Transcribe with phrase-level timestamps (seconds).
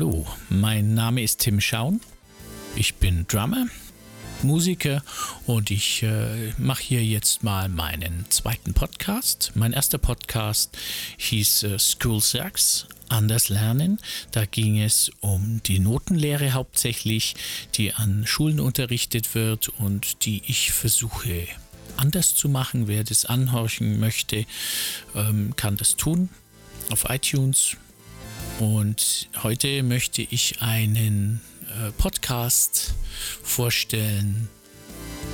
[0.00, 2.00] Hallo, mein Name ist Tim Schaun.
[2.76, 3.66] Ich bin Drummer,
[4.44, 5.02] Musiker
[5.44, 9.50] und ich äh, mache hier jetzt mal meinen zweiten Podcast.
[9.56, 10.78] Mein erster Podcast
[11.16, 13.98] hieß äh, School Sax, anders lernen.
[14.30, 17.34] Da ging es um die Notenlehre hauptsächlich,
[17.74, 21.48] die an Schulen unterrichtet wird und die ich versuche
[21.96, 22.86] anders zu machen.
[22.86, 24.46] Wer das anhorchen möchte,
[25.16, 26.28] ähm, kann das tun
[26.88, 27.76] auf iTunes.
[28.58, 31.40] Und heute möchte ich einen
[31.80, 32.94] äh, Podcast
[33.42, 34.48] vorstellen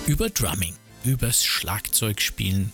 [0.07, 0.75] über Drumming,
[1.05, 2.73] übers Schlagzeugspielen.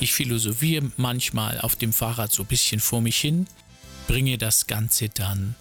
[0.00, 3.46] Ich philosophiere manchmal auf dem Fahrrad so ein bisschen vor mich hin,
[4.08, 5.54] bringe das Ganze dann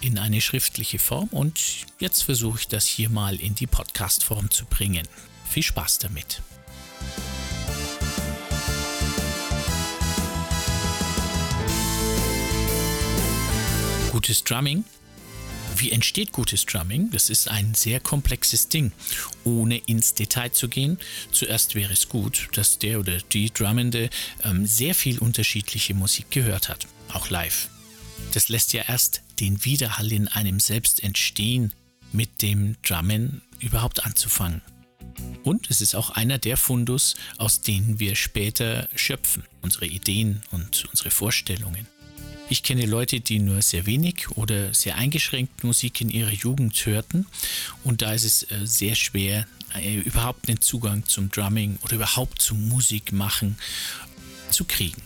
[0.00, 1.60] in eine schriftliche Form und
[2.00, 5.06] jetzt versuche ich das hier mal in die Podcast-Form zu bringen.
[5.48, 6.42] Viel Spaß damit!
[14.26, 14.84] Gutes Drumming.
[15.76, 17.12] Wie entsteht gutes Drumming?
[17.12, 18.90] Das ist ein sehr komplexes Ding.
[19.44, 20.98] Ohne ins Detail zu gehen,
[21.30, 24.10] zuerst wäre es gut, dass der oder die Drummende
[24.42, 27.68] ähm, sehr viel unterschiedliche Musik gehört hat, auch live.
[28.32, 31.72] Das lässt ja erst den Widerhall in einem selbst entstehen,
[32.10, 34.60] mit dem Drummen überhaupt anzufangen.
[35.44, 40.86] Und es ist auch einer der Fundus, aus denen wir später schöpfen, unsere Ideen und
[40.86, 41.86] unsere Vorstellungen.
[42.48, 47.26] Ich kenne Leute, die nur sehr wenig oder sehr eingeschränkt Musik in ihrer Jugend hörten
[47.82, 52.40] und da ist es äh, sehr schwer, äh, überhaupt einen Zugang zum Drumming oder überhaupt
[52.40, 53.58] zum Musikmachen
[54.50, 55.02] zu kriegen.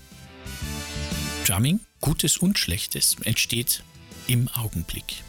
[1.46, 3.84] Drumming, Gutes und Schlechtes, entsteht
[4.26, 5.22] im Augenblick.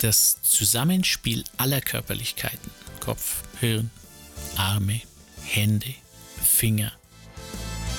[0.00, 3.92] Das Zusammenspiel aller Körperlichkeiten, Kopf, Hirn,
[4.56, 5.00] Arme,
[5.44, 5.94] Hände,
[6.42, 6.90] Finger,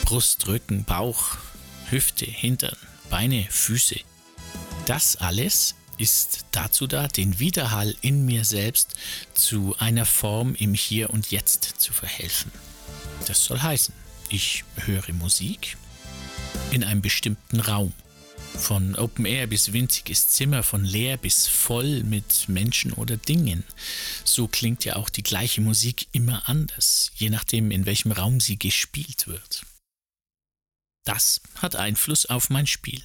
[0.04, 1.38] Brust, Rücken, Bauch,
[1.90, 2.78] Hüfte, Hintern,
[3.10, 4.00] Beine, Füße.
[4.86, 8.96] Das alles ist dazu da, den Widerhall in mir selbst
[9.34, 12.52] zu einer Form im Hier und Jetzt zu verhelfen.
[13.28, 13.94] Das soll heißen,
[14.30, 15.78] ich höre Musik
[16.72, 17.94] in einem bestimmten Raum.
[18.58, 23.64] Von Open Air bis winziges Zimmer, von leer bis voll mit Menschen oder Dingen.
[24.24, 28.60] So klingt ja auch die gleiche Musik immer anders, je nachdem, in welchem Raum sie
[28.60, 29.64] gespielt wird.
[31.04, 33.04] Das hat Einfluss auf mein Spiel.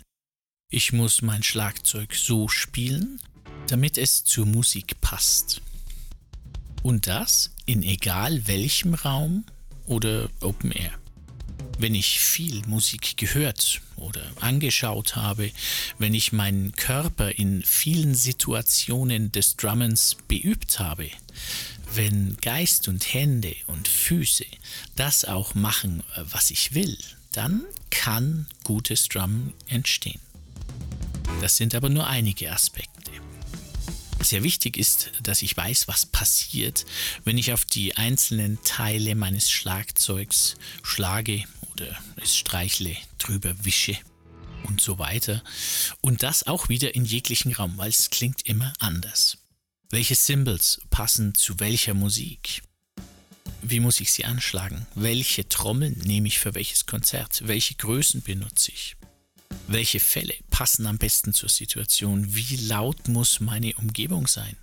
[0.70, 3.20] Ich muss mein Schlagzeug so spielen,
[3.66, 5.62] damit es zur Musik passt.
[6.82, 9.44] Und das in egal welchem Raum
[9.86, 10.92] oder Open Air.
[11.78, 15.50] Wenn ich viel Musik gehört oder angeschaut habe,
[15.98, 21.10] wenn ich meinen Körper in vielen Situationen des Drummens beübt habe,
[21.94, 24.44] wenn Geist und Hände und Füße
[24.96, 26.96] das auch machen, was ich will,
[27.32, 30.20] dann kann gutes Drum entstehen.
[31.40, 33.12] Das sind aber nur einige Aspekte.
[34.20, 36.84] Sehr wichtig ist, dass ich weiß, was passiert,
[37.24, 43.96] wenn ich auf die einzelnen Teile meines Schlagzeugs schlage oder es streichle, drüber wische
[44.64, 45.42] und so weiter.
[46.00, 49.38] Und das auch wieder in jeglichen Raum, weil es klingt immer anders.
[49.90, 52.62] Welche Symbols passen zu welcher Musik?
[53.70, 54.86] Wie muss ich sie anschlagen?
[54.94, 57.46] Welche Trommeln nehme ich für welches Konzert?
[57.46, 58.96] Welche Größen benutze ich?
[59.66, 62.34] Welche Fälle passen am besten zur Situation?
[62.34, 64.56] Wie laut muss meine Umgebung sein?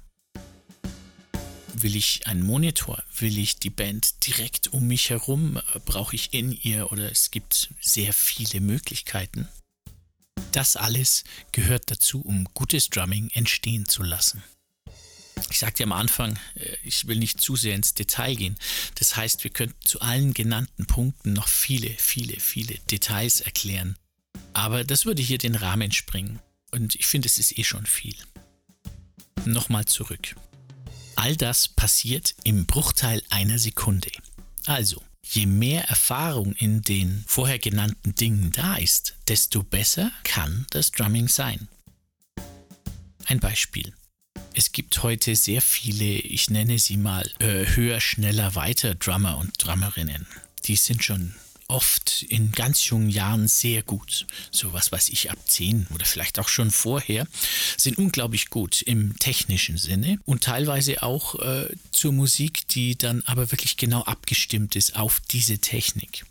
[1.75, 3.03] Will ich einen Monitor?
[3.19, 5.61] Will ich die Band direkt um mich herum?
[5.85, 9.47] Brauche ich in ihr oder es gibt sehr viele Möglichkeiten?
[10.51, 14.41] Das alles gehört dazu, um gutes Drumming entstehen zu lassen.
[15.50, 18.57] Ich sagte am Anfang, äh, ich will nicht zu sehr ins Detail gehen.
[18.95, 23.97] Das heißt, wir könnten zu allen genannten Punkten noch viele, viele, viele Details erklären.
[24.53, 26.39] Aber das würde hier den Rahmen springen.
[26.72, 28.16] Und ich finde, es ist eh schon viel.
[29.45, 30.35] Nochmal zurück.
[31.16, 34.11] All das passiert im Bruchteil einer Sekunde.
[34.66, 40.91] Also, je mehr Erfahrung in den vorher genannten Dingen da ist, desto besser kann das
[40.91, 41.67] Drumming sein.
[43.25, 43.93] Ein Beispiel.
[44.57, 49.52] Es gibt heute sehr viele, ich nenne sie mal, äh, höher, schneller, weiter Drummer und
[49.57, 50.25] Drummerinnen.
[50.63, 51.35] Die sind schon
[51.67, 54.25] oft in ganz jungen Jahren sehr gut.
[54.52, 57.28] So was weiß ich, ab 10 oder vielleicht auch schon vorher,
[57.75, 63.51] sind unglaublich gut im technischen Sinne und teilweise auch äh, zur Musik, die dann aber
[63.51, 66.25] wirklich genau abgestimmt ist auf diese Technik.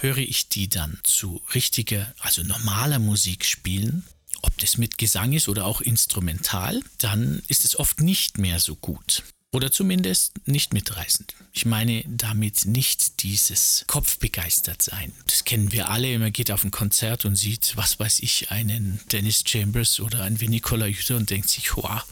[0.00, 4.02] Höre ich die dann zu richtiger, also normaler Musik spielen,
[4.46, 8.76] ob das mit Gesang ist oder auch instrumental, dann ist es oft nicht mehr so
[8.76, 9.22] gut.
[9.52, 11.34] Oder zumindest nicht mitreißend.
[11.52, 15.12] Ich meine damit nicht dieses Kopfbegeistert sein.
[15.26, 16.18] Das kennen wir alle.
[16.18, 20.40] Man geht auf ein Konzert und sieht, was weiß ich, einen Dennis Chambers oder einen
[20.40, 22.04] Vinny Colaiuta und denkt sich, wow,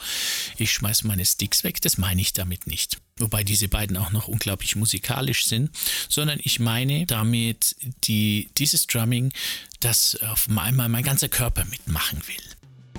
[0.57, 1.83] ich schmeiß meine Sticks weg.
[1.83, 2.97] Das meine ich damit nicht.
[3.19, 5.71] Wobei diese beiden auch noch unglaublich musikalisch sind,
[6.09, 9.33] sondern ich meine damit die, dieses Drumming,
[9.85, 12.37] das auf einmal mein ganzer Körper mitmachen will.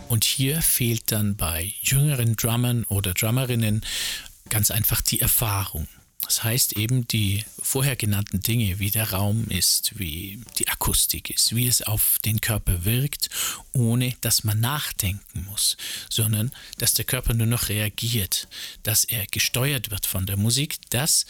[0.07, 3.81] Und hier fehlt dann bei jüngeren Drummern oder Drummerinnen
[4.49, 5.87] Ganz einfach die Erfahrung.
[6.21, 11.55] Das heißt eben die vorher genannten Dinge, wie der Raum ist, wie die Akustik ist,
[11.55, 13.29] wie es auf den Körper wirkt,
[13.73, 15.77] ohne dass man nachdenken muss,
[16.09, 18.47] sondern dass der Körper nur noch reagiert,
[18.81, 21.25] dass er gesteuert wird von der Musik, das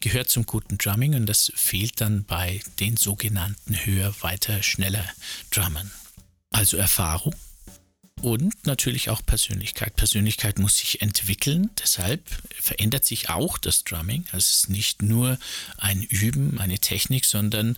[0.00, 5.04] gehört zum guten Drumming und das fehlt dann bei den sogenannten höher, weiter, schneller
[5.50, 5.90] Drummern.
[6.50, 7.34] Also Erfahrung,
[8.22, 9.94] und natürlich auch Persönlichkeit.
[9.96, 12.22] Persönlichkeit muss sich entwickeln, deshalb
[12.58, 14.24] verändert sich auch das Drumming.
[14.32, 15.38] Also es ist nicht nur
[15.76, 17.76] ein Üben, eine Technik, sondern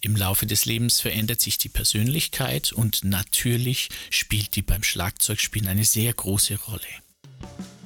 [0.00, 5.84] im Laufe des Lebens verändert sich die Persönlichkeit und natürlich spielt die beim Schlagzeugspielen eine
[5.84, 6.80] sehr große Rolle.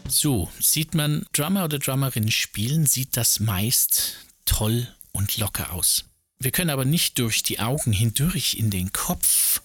[0.08, 6.04] So, sieht man Drummer oder Drummerin spielen, sieht das meist toll und locker aus.
[6.38, 9.62] Wir können aber nicht durch die Augen hindurch in den Kopf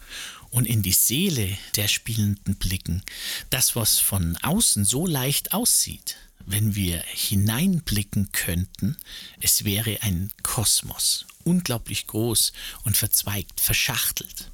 [0.50, 3.04] und in die Seele der Spielenden blicken,
[3.50, 6.16] das, was von außen so leicht aussieht,
[6.46, 8.98] wenn wir hineinblicken könnten,
[9.40, 12.54] es wäre ein Kosmos, unglaublich groß
[12.84, 14.50] und verzweigt, verschachtelt,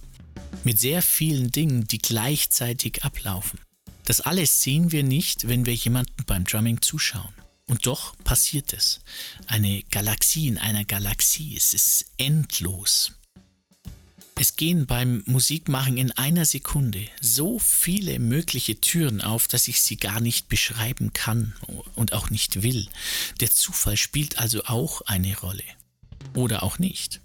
[0.64, 3.60] mit sehr vielen Dingen, die gleichzeitig ablaufen.
[4.06, 7.34] Das alles sehen wir nicht, wenn wir jemanden beim Drumming zuschauen.
[7.68, 9.00] Und doch passiert es.
[9.48, 13.14] Eine Galaxie in einer Galaxie, es ist endlos.
[14.38, 19.96] Es gehen beim Musikmachen in einer Sekunde so viele mögliche Türen auf, dass ich sie
[19.96, 21.56] gar nicht beschreiben kann
[21.96, 22.88] und auch nicht will.
[23.40, 25.64] Der Zufall spielt also auch eine Rolle.
[26.36, 27.22] Oder auch nicht.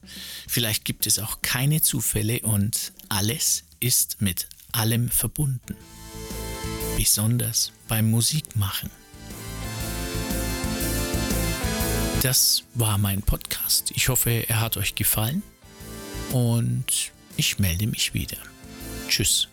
[0.47, 5.75] Vielleicht gibt es auch keine Zufälle und alles ist mit allem verbunden.
[7.00, 8.91] Besonders beim Musikmachen.
[12.20, 13.91] Das war mein Podcast.
[13.94, 15.43] Ich hoffe, er hat euch gefallen
[16.31, 18.37] und ich melde mich wieder.
[19.08, 19.49] Tschüss.